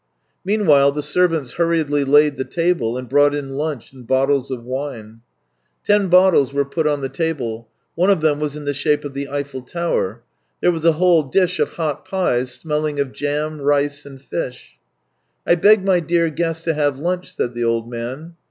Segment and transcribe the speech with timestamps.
[0.43, 5.21] Meanwhile the servants hurriedly laid the table and brought in lunch and bottles of wine.
[5.83, 9.13] Ten bottles were put on the table; one of them was in the shape of
[9.13, 10.23] the Eiffel Tower.
[10.59, 14.73] There was a whole dish of hot pies smelling of jam, rice, and fish."
[15.45, 18.33] I beg my dear guest to have lunch," said the old man.